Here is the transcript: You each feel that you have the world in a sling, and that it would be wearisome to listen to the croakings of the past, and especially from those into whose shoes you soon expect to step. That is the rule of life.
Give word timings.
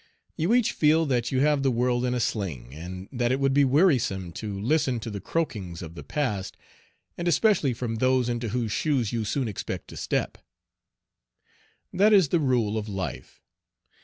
You 0.35 0.55
each 0.55 0.71
feel 0.71 1.05
that 1.05 1.31
you 1.31 1.41
have 1.41 1.61
the 1.61 1.69
world 1.69 2.05
in 2.05 2.15
a 2.15 2.19
sling, 2.19 2.73
and 2.73 3.07
that 3.11 3.31
it 3.31 3.39
would 3.39 3.53
be 3.53 3.63
wearisome 3.63 4.31
to 4.31 4.59
listen 4.59 4.99
to 4.99 5.11
the 5.11 5.21
croakings 5.21 5.83
of 5.83 5.93
the 5.93 6.01
past, 6.03 6.57
and 7.19 7.27
especially 7.27 7.71
from 7.75 7.97
those 7.97 8.27
into 8.27 8.47
whose 8.49 8.71
shoes 8.71 9.13
you 9.13 9.23
soon 9.23 9.47
expect 9.47 9.89
to 9.89 9.95
step. 9.97 10.39
That 11.93 12.13
is 12.13 12.29
the 12.29 12.39
rule 12.39 12.79
of 12.79 12.89
life. 12.89 13.43